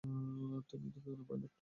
[0.69, 1.49] তুমিই তো বিমানের পাইলট!